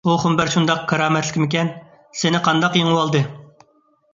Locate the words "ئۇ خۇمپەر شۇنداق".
0.09-0.79